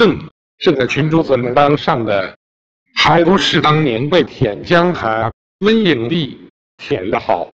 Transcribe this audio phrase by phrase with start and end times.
[0.00, 0.18] 正
[0.56, 2.34] 正在群主嘴当上的，
[2.94, 6.40] 还不是当年被舔江寒温影帝
[6.78, 7.49] 舔的好。